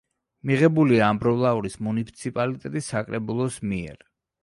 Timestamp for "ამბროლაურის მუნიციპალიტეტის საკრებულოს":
1.09-3.65